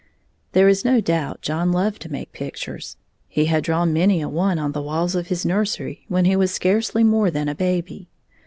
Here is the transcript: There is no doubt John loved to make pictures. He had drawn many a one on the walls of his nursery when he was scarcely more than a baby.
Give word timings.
There 0.53 0.67
is 0.67 0.83
no 0.83 0.99
doubt 0.99 1.43
John 1.43 1.71
loved 1.71 2.01
to 2.01 2.11
make 2.11 2.31
pictures. 2.31 2.97
He 3.27 3.45
had 3.45 3.63
drawn 3.63 3.93
many 3.93 4.19
a 4.19 4.27
one 4.27 4.57
on 4.57 4.71
the 4.71 4.81
walls 4.81 5.13
of 5.13 5.27
his 5.27 5.45
nursery 5.45 6.05
when 6.07 6.25
he 6.25 6.35
was 6.35 6.49
scarcely 6.51 7.03
more 7.03 7.29
than 7.29 7.47
a 7.47 7.53
baby. 7.53 8.09